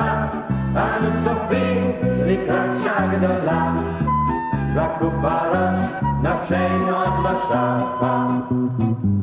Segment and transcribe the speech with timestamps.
[0.00, 0.26] שחה.
[0.76, 1.92] אנו צופים
[2.26, 3.72] לקראת שעה גדולה,
[4.74, 5.80] זקוף הראש,
[6.22, 8.26] נפשנו עוד לא שחה.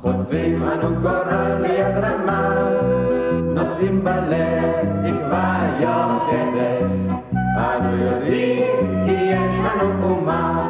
[0.02, 2.49] חוטפים אנו גורל ביד רמה,
[3.53, 4.63] נושאים בלב
[5.05, 7.17] תקווה יוקדת.
[7.57, 10.69] אנו יודעים כי יש לנו אומה,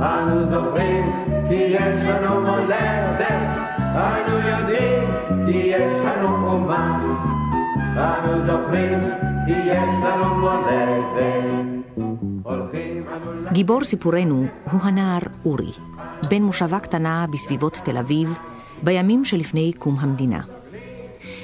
[0.00, 1.12] אנו זוכרים
[1.48, 3.20] כי יש לנו מולדת.
[3.94, 5.10] אנו יודעים
[5.46, 7.00] כי יש לנו אומה,
[7.96, 8.98] אנו זוכרים
[9.46, 11.44] כי יש לנו מולדת.
[13.52, 15.72] גיבור סיפורנו הוא הנער אורי,
[16.30, 18.38] בן מושבה קטנה בסביבות תל אביב,
[18.82, 20.40] בימים שלפני קום המדינה.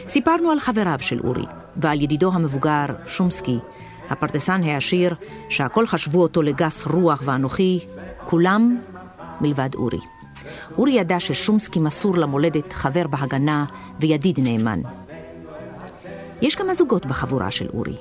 [0.09, 1.45] סיפרנו על חבריו של אורי,
[1.77, 3.59] ועל ידידו המבוגר, שומסקי,
[4.11, 5.15] הפרדסן העשיר,
[5.49, 7.81] שהכל חשבו אותו לגס רוח ואנוכי,
[8.25, 8.79] כולם
[9.41, 10.01] מלבד אורי.
[10.79, 13.65] אורי ידע ששומסקי מסור למולדת חבר בהגנה
[14.01, 14.81] וידיד נאמן.
[16.43, 17.97] יש כמה זוגות בחבורה של אורי.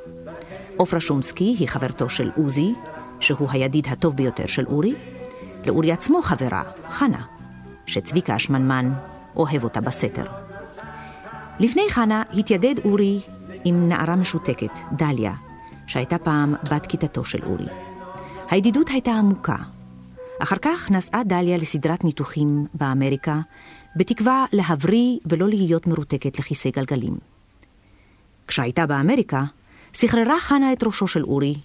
[0.78, 2.74] עופרה שומסקי היא חברתו של עוזי,
[3.20, 4.94] שהוא הידיד הטוב ביותר של אורי.
[5.66, 7.22] לאורי עצמו חברה, חנה,
[7.86, 8.94] שצביקה השמנמן
[9.36, 10.26] אוהב אותה בסתר.
[11.60, 13.20] לפני חנה התיידד אורי
[13.66, 15.34] עם נערה משותקת, דליה,
[15.88, 17.68] שהייתה פעם בת כיתתו של אורי.
[18.50, 19.56] הידידות הייתה עמוקה.
[20.40, 23.40] אחר כך נסעה דליה לסדרת ניתוחים באמריקה,
[23.96, 27.39] בתקווה להבריא ולא להיות מרותקת לכיסא גלגלים.
[28.50, 29.44] כשהייתה באמריקה,
[29.94, 31.56] סחררה חנה את ראשו של אורי,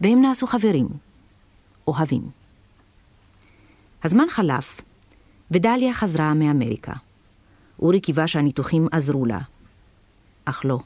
[0.00, 0.88] והם נעשו חברים,
[1.86, 2.22] אוהבים.
[4.04, 4.80] הזמן חלף,
[5.50, 6.92] ודליה חזרה מאמריקה.
[7.78, 9.38] אורי קיווה שהניתוחים עזרו לה,
[10.44, 10.78] אך לא.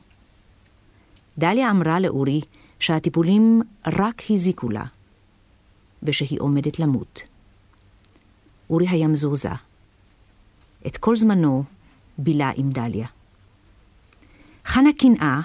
[1.39, 2.41] דליה אמרה לאורי
[2.81, 4.85] שהטיפולים רק הזיקו לה,
[6.03, 7.23] ושהיא עומדת למות.
[8.71, 9.55] אורי היה מזועזע.
[10.87, 11.65] את כל זמנו
[12.19, 13.07] בילה עם דליה.
[14.67, 15.41] חנה קנאה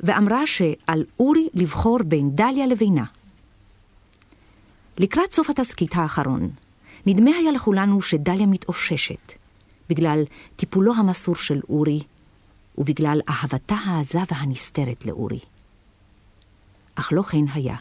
[0.00, 3.04] ואמרה שעל אורי לבחור בין דליה לבינה.
[4.98, 6.50] לקראת סוף התסכית האחרון,
[7.06, 9.32] נדמה היה לכולנו שדליה מתאוששת,
[9.88, 10.22] בגלל
[10.56, 12.02] טיפולו המסור של אורי,
[12.78, 15.40] ובגלל אהבתה העזה והנסתרת לאורי.
[16.94, 17.76] אך לא כן היה.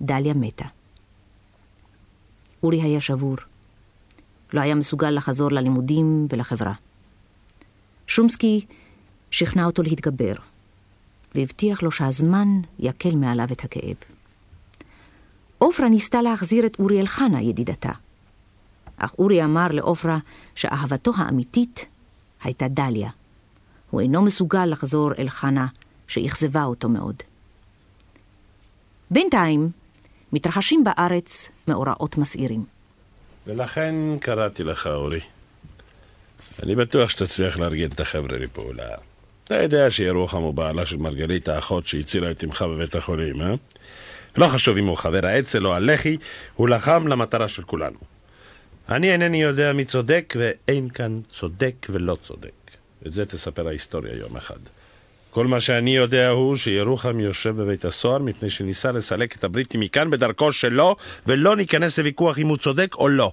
[0.00, 0.64] דליה מתה.
[2.62, 3.36] אורי היה שבור.
[4.52, 6.72] לא היה מסוגל לחזור ללימודים ולחברה.
[8.06, 8.66] שומסקי
[9.32, 10.34] שכנע אותו להתגבר,
[11.34, 12.48] והבטיח לו שהזמן
[12.78, 13.96] יקל מעליו את הכאב.
[15.58, 17.92] עופרה ניסתה להחזיר את אורי אל חנה, ידידתה.
[18.96, 20.18] אך אורי אמר לעופרה
[20.54, 21.86] שאהבתו האמיתית
[22.42, 23.10] הייתה דליה.
[23.90, 25.66] הוא אינו מסוגל לחזור אל חנה,
[26.08, 27.16] שאכזבה אותו מאוד.
[29.10, 29.70] בינתיים,
[30.32, 32.64] מתרחשים בארץ מאורעות מסעירים.
[33.46, 35.20] ולכן קראתי לך, אורי.
[36.62, 38.88] אני בטוח שתצליח לארגן את החבר'ה לפעולה.
[39.44, 43.54] אתה יודע שירוחם הוא בעלה של מרגלית האחות שהצילה את אמך בבית החולים, אה?
[44.36, 46.16] לא חשוב אם הוא חבר האצ"ל או הלח"י,
[46.54, 47.98] הוא לחם למטרה של כולנו.
[48.88, 52.50] אני אינני יודע מי צודק, ואין כאן צודק ולא צודק.
[53.06, 54.58] את זה תספר ההיסטוריה יום אחד.
[55.30, 60.10] כל מה שאני יודע הוא שירוחם יושב בבית הסוהר מפני שניסה לסלק את הבריטים מכאן
[60.10, 63.32] בדרכו שלו, ולא ניכנס לוויכוח אם הוא צודק או לא.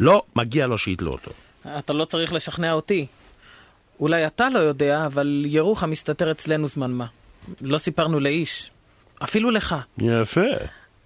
[0.00, 1.30] לא מגיע לו שיתלו אותו.
[1.78, 3.06] אתה לא צריך לשכנע אותי.
[4.00, 7.06] אולי אתה לא יודע, אבל ירוחם מסתתר אצלנו זמן מה.
[7.60, 8.70] לא סיפרנו לאיש.
[9.22, 9.74] אפילו לך.
[9.98, 10.40] יפה.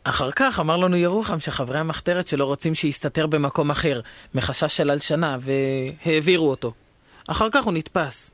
[0.05, 4.00] אחר כך אמר לנו ירוחם שחברי המחתרת שלו רוצים שיסתתר במקום אחר,
[4.34, 6.72] מחשש של הלשנה, והעבירו אותו.
[7.27, 8.31] אחר כך הוא נתפס.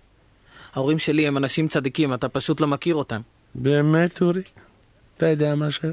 [0.75, 3.21] ההורים שלי הם אנשים צדיקים, אתה פשוט לא מכיר אותם.
[3.55, 4.43] באמת, אורי?
[5.17, 5.89] אתה יודע משהו?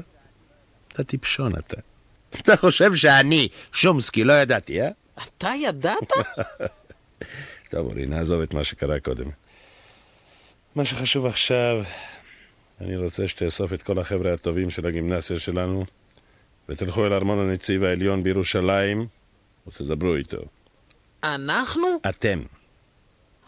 [0.92, 1.76] אתה טיפשון אתה.
[2.30, 4.88] אתה חושב שאני, שומסקי, לא ידעתי, אה?
[5.24, 6.12] אתה ידעת?
[7.68, 9.30] טוב, אורי, נעזוב את מה שקרה קודם.
[10.74, 11.82] מה שחשוב עכשיו,
[12.80, 15.84] אני רוצה שתאסוף את כל החבר'ה הטובים של הגימנסיה שלנו,
[16.68, 19.06] ותלכו אל ארמון הנציב העליון בירושלים,
[19.66, 20.38] ותדברו איתו.
[21.24, 21.86] אנחנו?
[22.08, 22.42] אתם.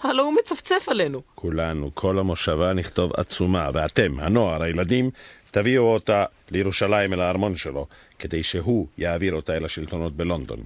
[0.00, 1.22] הלו הוא מצפצף עלינו.
[1.34, 5.10] כולנו, כל המושבה נכתוב עצומה, ואתם, הנוער, הילדים,
[5.50, 7.86] תביאו אותה לירושלים אל הארמון שלו,
[8.18, 10.60] כדי שהוא יעביר אותה אל השלטונות בלונדון.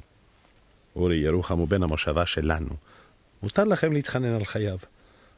[0.96, 2.93] אורי ירוחם הוא בן המושבה שלנו.
[3.44, 4.78] מותר לכם להתחנן על חייו.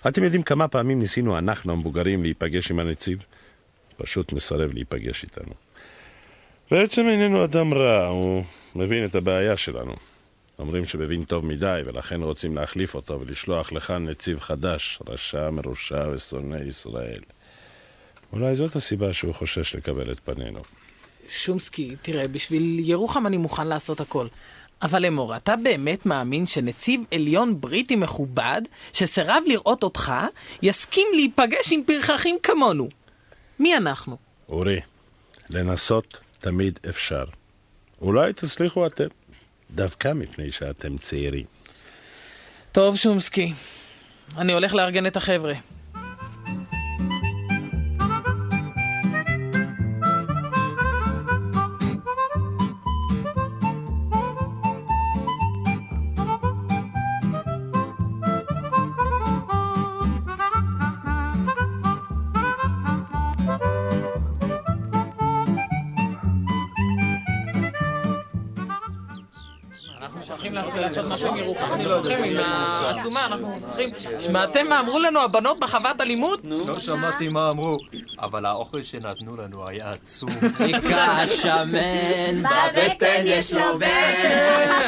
[0.09, 3.19] אתם יודעים כמה פעמים ניסינו אנחנו המבוגרים להיפגש עם הנציב?
[3.97, 5.53] פשוט מסרב להיפגש איתנו.
[6.71, 8.45] בעצם איננו אדם רע, הוא
[8.75, 9.95] מבין את הבעיה שלנו.
[10.59, 16.57] אומרים שמבין טוב מדי, ולכן רוצים להחליף אותו ולשלוח לכאן נציב חדש, רשע, מרושע ושונא
[16.57, 17.21] ישראל.
[18.33, 20.61] אולי זאת הסיבה שהוא חושש לקבל את פנינו.
[21.29, 24.27] שומסקי, תראה, בשביל ירוחם אני מוכן לעשות הכל.
[24.83, 28.63] אבל אמור, אתה באמת מאמין שנציב עליון בריטי מכובד,
[28.93, 30.13] שסירב לראות אותך,
[30.63, 32.89] יסכים להיפגש עם פרחחים כמונו?
[33.59, 34.17] מי אנחנו?
[34.49, 34.81] אורי,
[35.51, 37.25] לנסות תמיד אפשר.
[38.01, 39.07] אולי תצליחו אתם,
[39.71, 41.45] דווקא מפני שאתם צעירים.
[42.73, 43.53] טוב, שומסקי,
[44.37, 45.55] אני הולך לארגן את החבר'ה.
[70.75, 73.91] לעשות משהו עם ירוחם, אנחנו הולכים עם העצומה, אנחנו הולכים...
[74.19, 76.41] שמעתם מה אמרו לנו הבנות בחוות אלימות?
[76.45, 77.79] לא שמעתי מה אמרו,
[78.19, 80.29] אבל האוכל שנתנו לנו היה עצום.
[80.49, 84.81] צביקה השמן, בבטן יש לו בטן.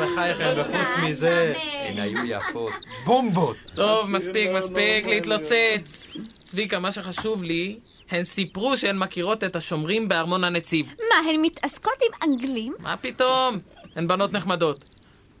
[0.00, 1.54] בחייכם, וחוץ מזה,
[1.88, 2.72] הן היו יפות.
[3.04, 3.56] בומבות!
[3.74, 6.16] טוב, מספיק, מספיק להתלוצץ.
[6.42, 7.78] צביקה, מה שחשוב לי,
[8.10, 10.94] הן סיפרו שהן מכירות את השומרים בארמון הנציב.
[10.98, 12.74] מה, הן מתעסקות עם אנגלים?
[12.78, 13.58] מה פתאום?
[13.96, 14.84] הן בנות נחמדות.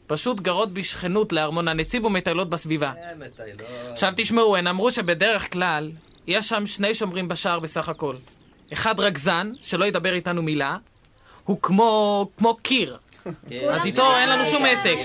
[0.06, 2.92] פשוט גרות בשכנות לארמון הנציב ומטיילות בסביבה.
[3.92, 5.90] עכשיו תשמעו, הן אמרו שבדרך כלל
[6.26, 8.16] יש שם שני שומרים בשער בסך הכל.
[8.72, 10.76] אחד רגזן, שלא ידבר איתנו מילה,
[11.44, 12.96] הוא כמו, כמו קיר.
[13.70, 14.96] אז איתו אין לנו שום עסק.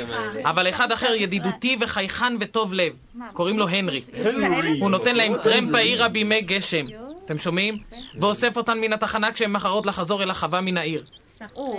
[0.43, 2.93] אבל אחד אחר ידידותי וחייכן וטוב לב.
[3.33, 4.01] קוראים לו הנרי.
[4.79, 6.85] הוא נותן להם טרמפ העירה בימי גשם.
[7.25, 7.77] אתם שומעים?
[8.19, 11.03] ואוסף אותן מן התחנה כשהן מחרות לחזור אל החווה מן העיר.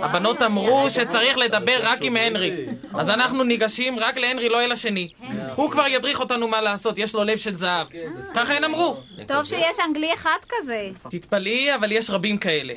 [0.01, 2.65] הבנות אמרו שצריך לדבר רק עם הנרי.
[2.93, 5.09] אז אנחנו ניגשים רק להנרי, לא אל השני.
[5.55, 7.87] הוא כבר ידריך אותנו מה לעשות, יש לו לב של זהב.
[8.35, 8.97] ככה הן אמרו.
[9.27, 10.89] טוב שיש אנגלי אחד כזה.
[11.11, 12.73] תתפלאי, אבל יש רבים כאלה.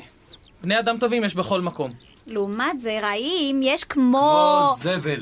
[0.63, 1.91] בני אדם טובים יש בכל מקום.
[2.27, 4.73] לעומת זה, רעים יש כמו...
[4.77, 5.21] זבל.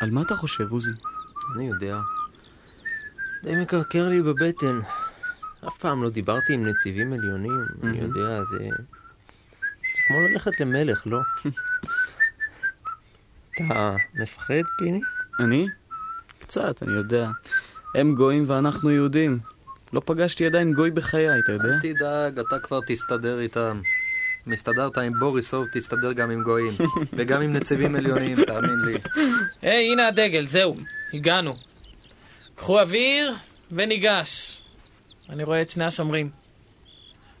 [0.00, 0.90] על מה אתה חושב, עוזי?
[1.56, 2.00] אני יודע.
[3.42, 4.80] די מקרקר לי בבטן.
[5.68, 8.58] אף פעם לא דיברתי עם נציבים עליונים, אני יודע, זה...
[9.94, 11.18] זה כמו ללכת למלך, לא?
[13.54, 15.00] אתה מפחד, פיני?
[15.40, 15.68] אני?
[16.38, 17.30] קצת, אני יודע.
[17.94, 19.38] הם גויים ואנחנו יהודים.
[19.92, 21.74] לא פגשתי עדיין גוי בחיי, אתה יודע?
[21.74, 23.80] אל תדאג, אתה כבר תסתדר איתם.
[24.46, 26.72] אם הסתדרת עם בוריסוב, תסתדר גם עם גויים.
[27.16, 28.98] וגם עם נציבים עליונים, תאמין לי.
[29.62, 30.76] היי, הנה הדגל, זהו,
[31.14, 31.56] הגענו.
[32.54, 33.34] קחו אוויר
[33.72, 34.62] וניגש.
[35.28, 36.30] אני רואה את שני השומרים.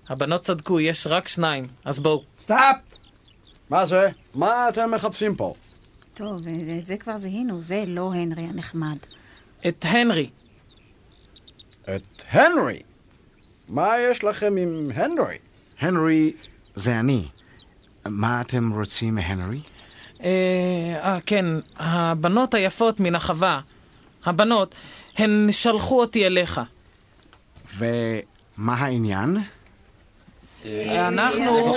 [0.08, 2.24] הבנות צדקו, יש רק שניים, אז בואו.
[2.38, 2.76] סטופ!
[3.70, 4.08] מה זה?
[4.34, 5.54] מה אתם מחפשים פה?
[6.14, 6.40] טוב,
[6.78, 8.96] את זה כבר זיהינו, זה לא הנרי הנחמד.
[9.68, 10.30] את הנרי.
[11.84, 12.82] את הנרי.
[13.68, 15.38] מה יש לכם עם הנרי?
[15.80, 16.32] הנרי
[16.78, 17.24] זה אני.
[18.06, 19.60] מה אתם רוצים מהנרי?
[20.22, 20.28] אה,
[21.02, 21.44] אה, כן,
[21.76, 23.60] הבנות היפות מן החווה.
[24.24, 24.74] הבנות,
[25.16, 26.60] הן שלחו אותי אליך.
[27.78, 29.36] ומה העניין?
[30.66, 31.72] אנחנו,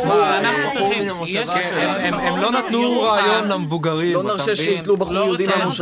[0.73, 3.07] צריכים, הם- לא נתנו ירוחם.
[3.07, 4.55] רעיון למבוגרים, לא נרשה?
[4.55, 5.47] שיתלו בחור לא יהודי.
[5.47, 5.77] להיפגש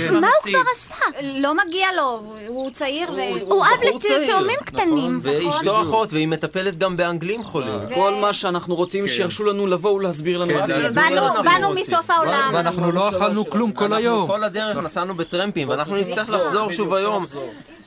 [0.00, 0.08] כן.
[0.14, 0.50] עם מה הוא.
[0.52, 0.94] כבר עשה?
[1.22, 3.08] לא מגיע לו, הוא צעיר.
[3.46, 3.80] הוא- אב.
[4.22, 5.20] לתאומים קטנים.
[5.22, 7.78] ואשתו אחות, והיא מטפלת גם באנגלים חולים.
[7.94, 10.52] כל מה שאנחנו רוצים שירשו לנו לבוא ולהסביר לנו.
[10.66, 11.70] כן, באנו- לנו.
[11.70, 12.50] מסוף העולם.
[12.54, 13.96] ואנחנו לא אכלנו כלום כל היום.
[14.00, 14.28] היום.
[14.28, 17.24] כל הדרך נסענו בטרמפים, ואנחנו נצטרך לחזור שוב היום.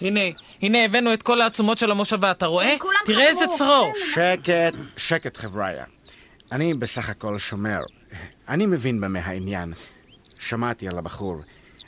[0.01, 0.19] הנה,
[0.61, 2.75] הנה הבאנו את כל העצומות של המושבה, אתה רואה?
[3.05, 3.45] תראה איזה.
[3.57, 3.93] צרור.
[4.13, 5.85] שקט, שקט חבריה.
[6.51, 7.79] אני בסך הכל שומר.
[8.49, 9.73] אני מבין במה העניין.
[10.39, 11.41] שמעתי על הבחור,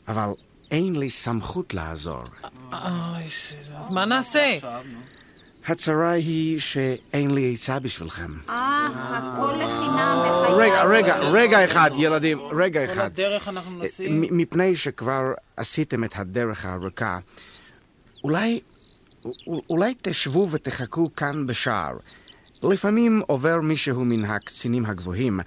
[0.07, 0.29] אבל
[0.71, 2.23] אין לי סמכות לעזור.
[2.71, 4.45] אז מה נעשה?
[5.67, 8.31] הצרה היא שאין לי עצה בשבילכם.
[8.49, 10.55] אה, הכל לחינם בחיי.
[10.69, 13.05] רגע, רגע, רגע אחד, ילדים, רגע כל אחד.
[13.05, 14.21] הדרך אנחנו נסעים.
[14.21, 15.23] מ- מפני שכבר
[15.57, 17.19] עשיתם את הדרך הארוכה,
[18.25, 18.59] אולי,
[19.69, 21.97] אולי תשבו ותחכו כאן בשער.
[22.63, 25.39] לפעמים עובר מישהו מן הקצינים הגבוהים,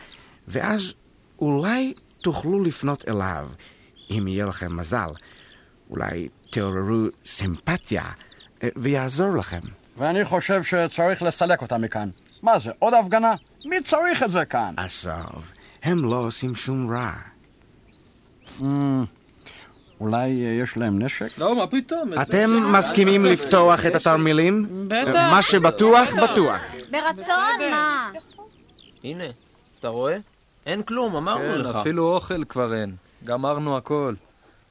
[0.49, 0.94] ואז
[1.40, 3.49] אולי תוכלו לפנות אליו,
[4.11, 5.11] אם יהיה לכם מזל.
[5.90, 8.04] אולי תעוררו סימפתיה,
[8.62, 9.61] אה, ויעזור לכם.
[9.97, 12.08] ואני חושב שצריך לסלק אותה מכאן.
[12.42, 13.35] מה זה, עוד הפגנה?
[13.64, 14.75] מי צריך את זה כאן?
[14.76, 15.50] עזוב,
[15.82, 17.12] הם לא עושים שום רע.
[18.61, 19.04] אמ,
[20.00, 21.38] אולי אה, יש להם נשק?
[21.38, 22.10] לא, מה פתאום?
[22.22, 24.66] אתם מסכימים לפתוח את התרמילים?
[24.88, 25.30] בטח.
[25.30, 26.62] מה שבטוח, בטוח.
[26.90, 28.10] ברצון, מה?
[29.04, 29.24] הנה,
[29.80, 30.16] אתה רואה?
[30.66, 31.76] אין כלום, אמרנו כן, לך.
[31.76, 32.94] אפילו אוכל כבר אין.
[33.24, 34.14] גמרנו הכל.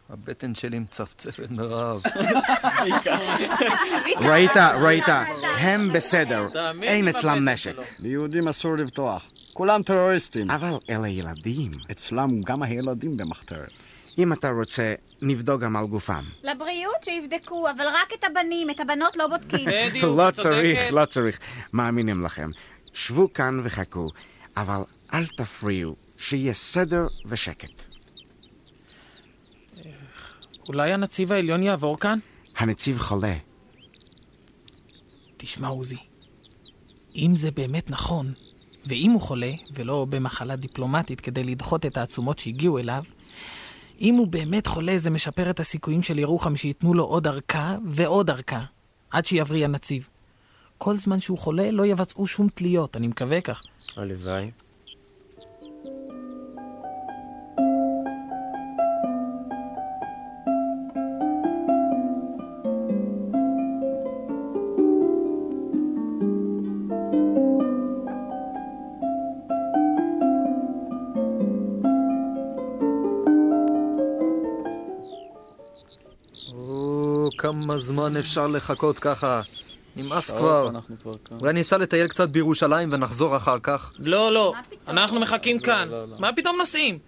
[0.10, 2.02] הבטן שלי מצפצפת מרעב.
[4.20, 5.04] ראית, ראית,
[5.58, 6.48] הם בסדר,
[6.82, 7.76] אין אצלם נשק.
[8.00, 9.32] ליהודים אסור לבטוח.
[9.54, 10.52] כולם טרוריסטים.
[10.52, 11.72] אבל אלה ילדים.
[11.92, 13.70] אצלם גם הילדים במחתרת.
[14.18, 16.24] אם אתה רוצה, נבדוק גם על גופם.
[16.44, 19.70] לבריאות שיבדקו, אבל רק את הבנים, את הבנות לא בודקים.
[19.72, 20.44] בדיוק, לא צודקת.
[20.44, 21.40] צריך, לא צריך.
[21.74, 22.50] מאמינים לכם.
[22.94, 24.10] שבו כאן וחכו,
[24.58, 24.82] אבל
[25.14, 27.84] אל תפריעו, שיהיה סדר ושקט.
[30.68, 32.20] אולי הנציב העליון יעבור כאן?
[32.58, 33.36] הנציב חולה.
[35.38, 35.98] תשמע, עוזי,
[37.16, 38.34] אם זה באמת נכון,
[38.86, 43.04] ואם הוא חולה, ולא במחלה דיפלומטית כדי לדחות את העצומות שהגיעו אליו,
[44.02, 48.30] אם הוא באמת חולה, זה משפר את הסיכויים של ירוחם שייתנו לו עוד ארכה ועוד
[48.30, 48.64] ארכה,
[49.12, 50.10] עד שיבריא הנציב.
[50.78, 53.64] כל זמן שהוא חולה, לא יבצעו שום תליות, אני מקווה כך.
[53.98, 54.52] הלוואי.
[77.38, 79.42] כמה זמן אפשר לחכות ככה?
[79.96, 80.70] נמאס כבר.
[81.40, 83.94] אולי ניסע לטייל קצת בירושלים ונחזור אחר כך?
[84.00, 84.54] לא, לא,
[84.88, 85.88] אנחנו מחכים כאן.
[86.20, 87.00] מה פתאום נוסעים?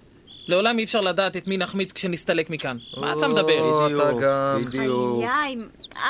[0.48, 2.78] לעולם אי אפשר לדעת את מי נחמיץ כשנסתלק מכאן.
[2.98, 3.88] מה אתה מדבר?
[3.88, 4.66] אתה גם.
[4.66, 5.24] בדיוק.
[5.24, 5.56] חיי,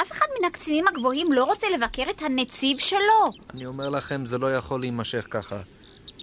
[0.02, 3.00] אף אחד מן הקצינים הגבוהים לא רוצה לבקר את הנציב שלו.
[3.54, 5.58] אני אומר לכם, זה לא יכול להימשך ככה.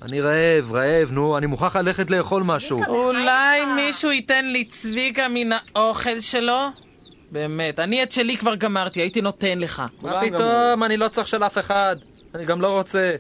[0.03, 2.83] אני רעב, רעב, נו, אני מוכרח ללכת לאכול משהו.
[2.89, 6.59] אולי מישהו ייתן לי צביקה מן האוכל שלו?
[7.31, 9.83] באמת, אני את שלי כבר גמרתי, הייתי נותן לך.
[10.03, 11.97] מה פתאום, אני לא צריך של אף אחד.
[12.35, 13.17] אני גם לא רוצה.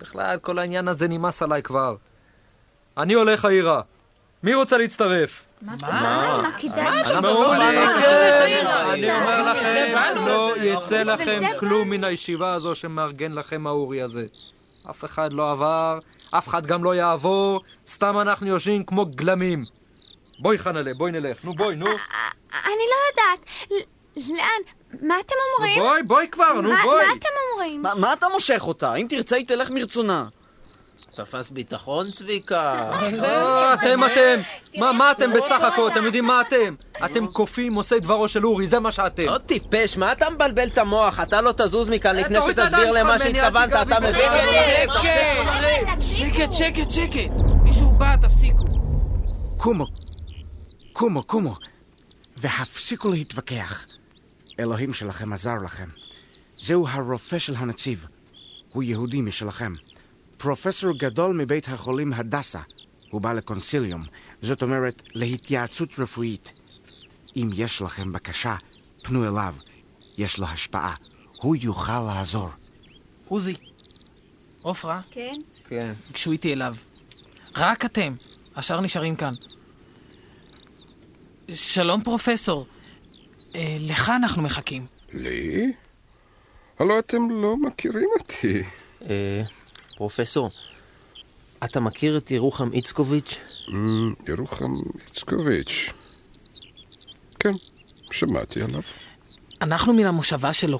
[0.00, 1.96] בכלל, כל העניין הזה נמאס עליי כבר.
[2.98, 3.80] אני הולך העירה.
[4.42, 5.44] מי רוצה להצטרף?
[5.62, 5.76] מה?
[6.42, 7.02] מה כדאי?
[7.02, 7.26] אני
[9.12, 10.26] אומר בשביל זה לכם, באנו.
[10.26, 14.26] לא יצא לכם זה כלום מן הישיבה הזו שמארגן לכם האורי הזה.
[14.90, 15.98] אף אחד לא עבר,
[16.30, 19.64] אף אחד גם לא יעבור, סתם אנחנו יושבים כמו גלמים.
[20.38, 21.44] בואי חנלה, בואי נלך.
[21.44, 21.86] נו בואי, נו.
[21.86, 21.94] אני
[22.90, 23.46] לא יודעת.
[24.16, 24.62] לאן?
[25.08, 25.78] מה אתם אומרים?
[25.82, 27.06] בואי, בואי כבר, נו בואי.
[27.06, 27.82] מה אתם אומרים?
[28.00, 28.94] מה- אתה מושך אותה?
[28.94, 30.24] אם תרצה, היא תלך מרצונה.
[31.16, 32.90] תפס ביטחון, צביקה?
[33.24, 34.40] אה, אתם, אתם.
[34.78, 35.88] מה, מה אתם בסך הכל?
[35.88, 36.74] אתם יודעים מה אתם?
[37.04, 39.22] אתם קופים עושי דברו של אורי, זה מה שאתם.
[39.26, 41.20] לא טיפש, מה אתה מבלבל את המוח?
[41.20, 44.30] אתה לא תזוז מכאן לפני שתסביר למה שהתכוונת, אתה מבין?
[46.00, 46.00] שקט!
[46.00, 47.30] שקט, שקט, שקט!
[47.64, 48.64] מישהו בא, תפסיקו.
[49.58, 49.86] קומו,
[50.98, 51.56] קומו, קומו,
[52.36, 53.86] והפסיקו להתווכח.
[54.60, 55.88] אלוהים שלכם עזר לכם.
[56.60, 58.04] זהו הרופא של הנציב.
[58.72, 59.74] הוא יהודי משלכם.
[60.38, 62.60] פרופסור גדול מבית החולים הדסה.
[63.10, 64.02] הוא בא לקונסיליום,
[64.42, 66.52] זאת אומרת, להתייעצות רפואית.
[67.36, 68.56] אם יש לכם בקשה,
[69.02, 69.54] פנו אליו.
[70.18, 70.94] יש לו השפעה.
[71.36, 72.50] הוא יוכל לעזור.
[73.28, 73.54] עוזי,
[74.62, 75.36] עופרה, כן?
[75.68, 75.92] כן.
[76.12, 76.74] גשו איתי אליו.
[77.56, 78.14] רק אתם,
[78.54, 79.34] השאר נשארים כאן.
[81.54, 82.66] שלום פרופסור,
[83.54, 84.86] אה, לך אנחנו מחכים.
[85.12, 85.72] לי?
[86.78, 88.62] הלא אתם לא מכירים אותי.
[89.08, 89.42] אה,
[89.96, 90.50] פרופסור,
[91.64, 93.38] אתה מכיר את ירוחם איצקוביץ'?
[93.68, 94.72] אמ, ירוחם
[95.06, 95.92] איצקוביץ'.
[97.40, 97.52] כן,
[98.10, 98.82] שמעתי עליו.
[99.62, 100.78] אנחנו מן המושבה שלו.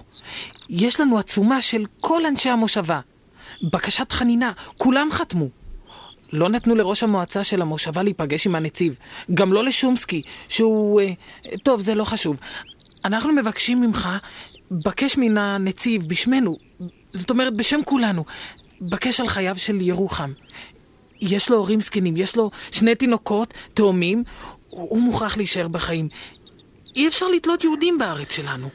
[0.69, 3.01] יש לנו עצומה של כל אנשי המושבה.
[3.73, 5.47] בקשת חנינה, כולם חתמו.
[6.33, 8.95] לא נתנו לראש המועצה של המושבה להיפגש עם הנציב.
[9.35, 11.01] גם לא לשומסקי, שהוא...
[11.01, 11.13] אה,
[11.63, 12.37] טוב, זה לא חשוב.
[13.05, 14.09] אנחנו מבקשים ממך,
[14.71, 16.57] בקש מן הנציב בשמנו,
[17.15, 18.25] זאת אומרת בשם כולנו,
[18.81, 20.33] בקש על חייו של ירוחם.
[21.21, 24.25] יש לו הורים זקנים, יש לו שני תינוקות, תאומים,
[24.69, 26.09] הוא מוכרח להישאר בחיים.
[26.97, 28.69] אי אפשר לתלות יהודים בארץ שלנו.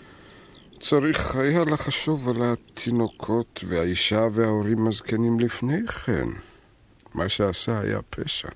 [0.80, 6.28] צריך היה לחשוב על התינוקות והאישה וההורים הזקנים לפני כן.
[7.14, 8.48] מה שעשה היה פשע.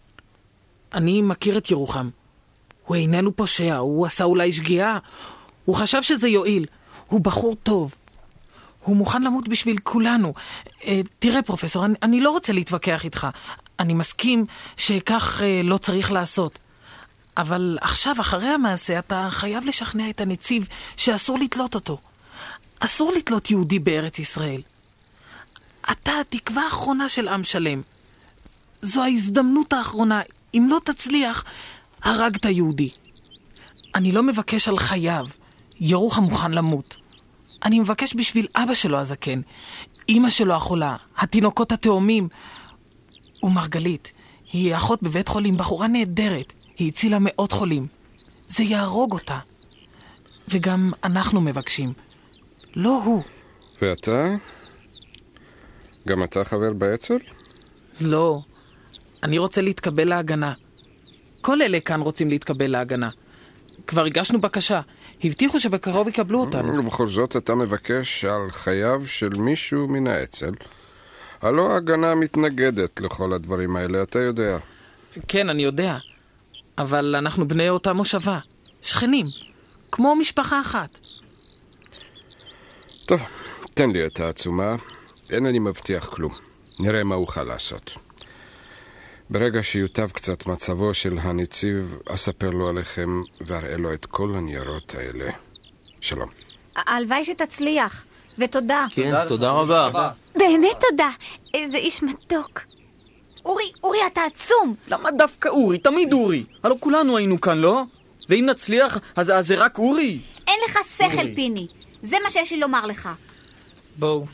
[0.94, 2.10] אני מכיר את ירוחם.
[2.86, 4.98] הוא איננו פושע, הוא עשה אולי שגיאה.
[5.66, 6.66] הוא חשב שזה יועיל.
[7.08, 7.96] הוא בחור טוב.
[8.84, 10.34] הוא מוכן למות בשביל כולנו.
[10.86, 13.28] אה, תראה, פרופסור, אני, אני לא רוצה להתווכח איתך.
[13.80, 14.46] אני מסכים
[14.78, 16.60] שכך אה, לא צריך לעשות.
[17.38, 21.98] אבל עכשיו, אחרי המעשה, אתה חייב לשכנע את הנציב שאסור לתלות אותו.
[22.80, 24.62] אסור לתלות יהודי בארץ ישראל.
[25.92, 27.82] אתה התקווה האחרונה של עם שלם.
[28.86, 30.22] זו ההזדמנות האחרונה.
[30.54, 31.44] אם לא תצליח,
[32.04, 32.89] הרגת יהודי.
[33.96, 35.25] אני לא מבקש על חייו.
[35.80, 36.96] ירוחם מוכן למות.
[37.63, 39.42] אני מבקש בשביל אבא שלו הזקן,
[40.10, 42.27] אמא שלו החולה, התינוקות התאומים.
[43.44, 44.12] ומרגלית,
[44.54, 46.54] היא אחות בבית חולים, בחורה נהדרת.
[46.77, 47.88] היא הצילה מאות חולים.
[48.48, 49.39] זה יהרוג אותה.
[50.48, 51.94] וגם אנחנו מבקשים.
[52.75, 53.24] לא הוא.
[53.82, 54.36] ואתה?
[56.08, 57.18] גם אתה חבר באצ"ל?
[58.01, 58.42] לא.
[59.25, 60.53] אני רוצה להתקבל להגנה.
[61.41, 63.10] כל אלה כאן רוצים להתקבל להגנה.
[63.88, 64.82] כבר הגשנו בקשה.
[65.24, 66.79] הבטיחו שבקרוב יקבלו אותנו.
[66.79, 70.53] ובכל זאת אתה מבקש על חייו של מישהו מן האצ"ל.
[71.41, 74.58] הלא ההגנה מתנגדת לכל הדברים האלה, אתה יודע.
[75.27, 75.98] כן, אני יודע.
[76.77, 78.39] אבל אנחנו בני אותה מושבה.
[78.82, 79.25] שכנים.
[79.91, 81.00] כמו משפחה אחת.
[83.05, 83.22] טוב,
[83.74, 84.75] תן לי את העצומה.
[85.29, 86.34] אין אני מבטיח כלום.
[86.79, 88.05] נראה מה אוכל לעשות.
[89.29, 95.32] ברגע שיוטב קצת מצבו של הנציב, אספר לו עליכם ואראה לו את כל הניירות האלה.
[96.01, 96.29] שלום.
[96.75, 98.05] הלוואי שתצליח,
[98.39, 98.86] ותודה.
[98.91, 100.12] כן, תודה רבה.
[100.36, 101.10] באמת תודה.
[101.53, 102.62] איזה איש מתוק.
[103.46, 104.75] אורי, אורי, אתה עצום.
[104.88, 105.77] למה דווקא אורי?
[105.77, 106.44] תמיד אורי.
[106.63, 107.84] הלוא כולנו היינו כאן, לא?
[108.29, 110.20] ואם נצליח, אז, אז זה רק אורי?
[110.48, 111.36] אין לך שכל, אורי.
[111.36, 111.67] פיני.
[112.03, 113.10] זה מה שיש לי לומר לך.
[114.00, 114.25] בואו,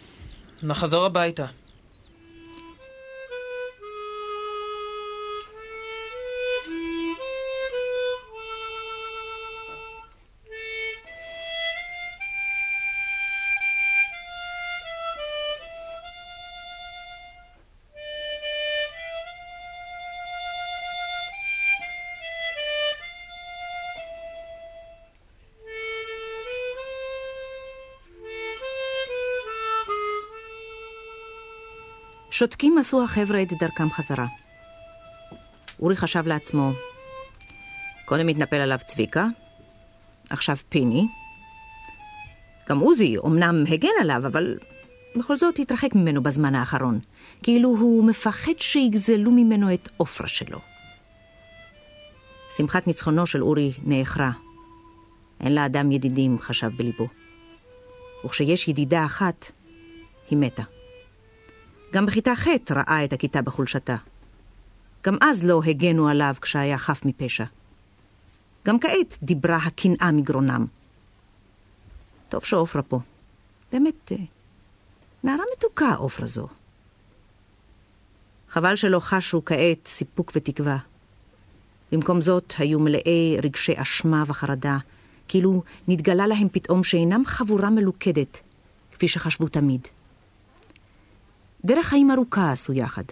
[0.63, 1.45] נחזור הביתה.
[32.41, 34.27] שותקים עשו החבר'ה את דרכם חזרה.
[35.79, 36.71] אורי חשב לעצמו,
[38.05, 39.27] קודם התנפל עליו צביקה,
[40.29, 41.07] עכשיו פיני.
[42.69, 44.57] גם עוזי אמנם הגן עליו, אבל
[45.15, 46.99] בכל זאת התרחק ממנו בזמן האחרון.
[47.43, 50.59] כאילו הוא מפחד שיגזלו ממנו את עופרה שלו.
[52.57, 54.31] שמחת ניצחונו של אורי נאחרה.
[55.39, 57.07] אין לאדם ידידים, חשב בליבו.
[58.25, 59.51] וכשיש ידידה אחת,
[60.29, 60.80] היא מתה.
[61.93, 63.95] גם בכיתה ח' ראה את הכיתה בחולשתה.
[65.03, 67.45] גם אז לא הגנו עליו כשהיה חף מפשע.
[68.65, 70.65] גם כעת דיברה הקנאה מגרונם.
[72.29, 72.99] טוב שעופרה פה.
[73.71, 74.17] באמת, אה,
[75.23, 76.47] נערה מתוקה עופרה זו.
[78.49, 80.77] חבל שלא חשו כעת סיפוק ותקווה.
[81.91, 84.77] במקום זאת היו מלאי רגשי אשמה וחרדה,
[85.27, 88.39] כאילו נתגלה להם פתאום שאינם חבורה מלוכדת,
[88.91, 89.87] כפי שחשבו תמיד.
[91.65, 93.03] דרך חיים ארוכה עשו יחד.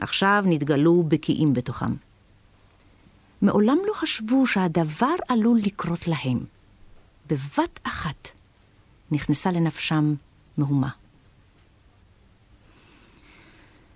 [0.00, 1.94] עכשיו נתגלו בקיאים בתוכם.
[3.42, 6.44] מעולם לא חשבו שהדבר עלול לקרות להם.
[7.26, 8.28] בבת אחת
[9.10, 10.14] נכנסה לנפשם
[10.58, 10.90] מהומה.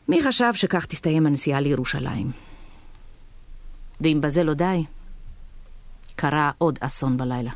[0.09, 2.31] מי חשב שכך תסתיים הנסיעה לירושלים?
[4.01, 4.85] ואם בזה לא די,
[6.17, 7.53] קרה עוד אסון בלילה.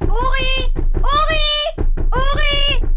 [0.00, 0.72] אורי!
[0.94, 1.86] אורי!
[2.12, 2.88] אורי!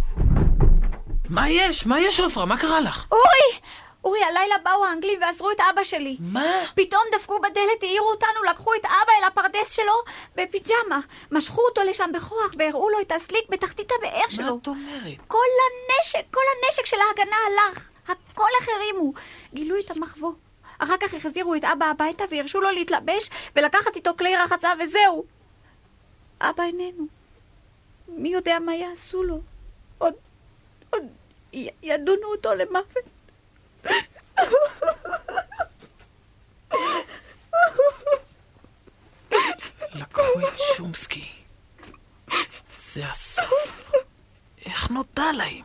[1.41, 1.85] מה יש?
[1.85, 2.45] מה יש, עופרה?
[2.45, 3.05] מה קרה לך?
[3.11, 3.59] אורי!
[4.03, 6.17] אורי, הלילה באו האנגלים ועזרו את אבא שלי.
[6.19, 6.45] מה?
[6.75, 9.93] פתאום דפקו בדלת, העירו אותנו, לקחו את אבא אל הפרדס שלו
[10.35, 10.99] בפיג'מה.
[11.31, 14.45] משכו אותו לשם בכוח והראו לו את הסליק בתחתית הבאר שלו.
[14.45, 15.17] מה את אומרת?
[15.27, 17.89] כל הנשק, כל הנשק של ההגנה הלך.
[18.07, 19.13] הכל החרימו.
[19.53, 20.31] גילו את המחבוא.
[20.79, 25.25] אחר כך החזירו את אבא הביתה והרשו לו להתלבש ולקחת איתו כלי רחצה וזהו.
[26.41, 27.05] אבא איננו.
[28.07, 29.39] מי יודע מה יעשו לו?
[29.97, 30.13] עוד,
[30.89, 31.03] עוד
[31.83, 32.87] ידונו אותו למוות.
[39.93, 41.29] לקחו את שומסקי.
[42.77, 43.91] זה הסוף.
[44.65, 45.63] איך נודע להם?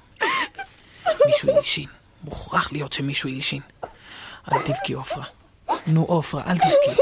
[1.26, 1.88] מישהו הלשין.
[2.24, 3.62] מוכרח להיות שמישהו הלשין.
[4.52, 5.24] אל תבכי, עופרה.
[5.86, 7.00] נו, עופרה, אל תבכי.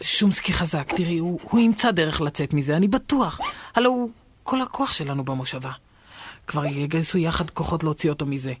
[0.00, 3.40] שומסקי חזק, תראי, הוא, הוא ימצא דרך לצאת מזה, אני בטוח.
[3.74, 4.10] הלו הוא
[4.42, 5.70] כל הכוח שלנו במושבה.
[6.46, 8.52] כבר יגייסו יחד כוחות להוציא אותו מזה.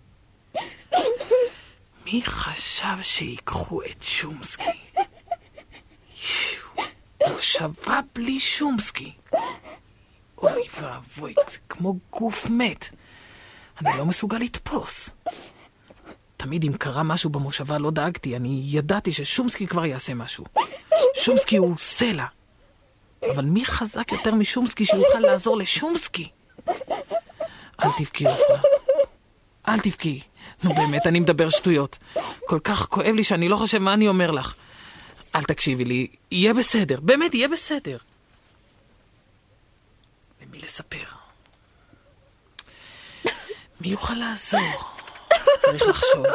[2.04, 4.64] מי חשב שיקחו את שומסקי?
[6.16, 6.88] יואו,
[7.28, 9.12] מושבה בלי שומסקי.
[10.38, 12.88] אוי ואבוי, זה כמו גוף מת.
[13.80, 15.10] אני לא מסוגל לתפוס.
[16.36, 20.44] תמיד אם קרה משהו במושבה לא דאגתי, אני ידעתי ששומסקי כבר יעשה משהו.
[21.14, 22.26] שומסקי הוא סלע.
[23.34, 26.28] אבל מי חזק יותר משומסקי שיוכל לעזור לשומסקי?
[27.80, 28.58] אל תבכי, עופרה.
[29.68, 30.20] אל תבכי.
[30.62, 31.98] נו באמת, אני מדבר שטויות.
[32.46, 34.54] כל כך כואב לי שאני לא חושב מה אני אומר לך.
[35.34, 37.96] אל תקשיבי לי, יהיה בסדר, באמת, יהיה בסדר.
[40.42, 41.04] למי לספר?
[43.80, 44.60] מי יוכל לעזור?
[45.58, 46.26] צריך לחשוב.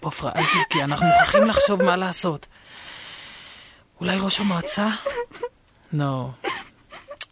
[0.00, 2.46] עופרה, אל תבכי, אנחנו מוכרחים לחשוב מה לעשות.
[4.00, 4.88] אולי ראש המועצה?
[5.92, 6.28] לא.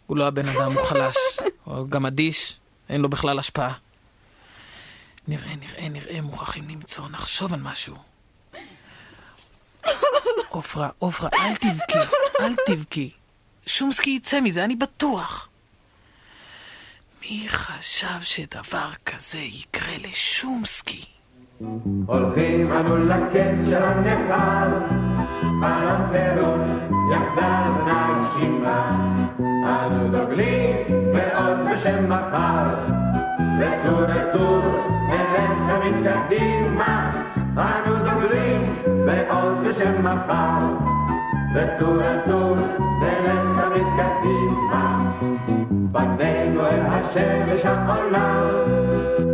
[0.07, 1.15] הוא לא הבן אדם, הוא חלש.
[1.63, 2.57] הוא גם אדיש,
[2.89, 3.73] אין לו בכלל השפעה.
[5.27, 7.95] נראה, נראה, נראה, מוכרחים למצוא, נחשוב על משהו.
[10.49, 13.11] עופרה, עופרה, אל תבכי, אל תבכי.
[13.65, 15.49] שומסקי יצא מזה, אני בטוח.
[17.21, 21.05] מי חשב שדבר כזה יקרה לשומסקי?
[22.05, 24.67] הולכים אנו לקץ של הנכר,
[25.41, 26.59] חלום חירות
[27.11, 28.79] יחדיו נגשימה.
[29.65, 31.34] אנו דוגלים בעוז
[31.75, 32.69] בשם מחר,
[33.59, 34.61] וטור לטור
[35.09, 37.11] נלך תמיד קדימה.
[37.57, 40.65] אנו דוגלים בעוז בשם מחר,
[41.55, 42.55] וטור לטור
[43.01, 45.11] נלך תמיד קדימה.
[45.91, 48.41] פנינו אל השמש העולה,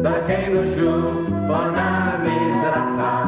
[0.02, 3.24] דרכנו שוב בונה מזרחה.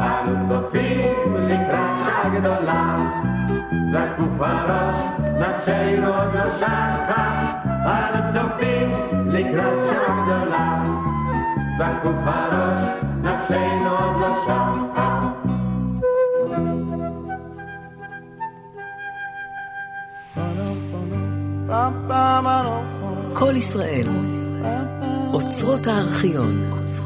[0.00, 2.96] אנו צופים לקראת שעה גדולה,
[3.90, 4.96] זקוף הראש,
[5.38, 7.65] נפשנו עוד לא שחה.
[7.86, 8.90] אנו צופים
[9.26, 10.84] לקראת שעה גדולה,
[11.78, 12.78] זקוף הראש,
[13.22, 15.32] נפשנו עוד לא שחה.
[23.34, 24.06] כל ישראל,
[25.32, 27.05] אוצרות הארכיון.